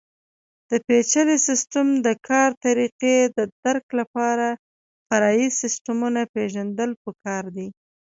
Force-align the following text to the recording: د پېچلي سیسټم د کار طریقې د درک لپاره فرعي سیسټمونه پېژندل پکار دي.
د 0.69 0.71
پېچلي 0.85 1.37
سیسټم 1.47 1.87
د 2.05 2.07
کار 2.27 2.49
طریقې 2.65 3.15
د 3.37 3.39
درک 3.63 3.85
لپاره 3.99 4.45
فرعي 5.07 5.45
سیسټمونه 5.61 6.21
پېژندل 6.33 6.91
پکار 7.03 7.43
دي. 7.55 7.67